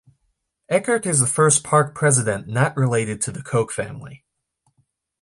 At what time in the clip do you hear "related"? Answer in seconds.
2.75-3.21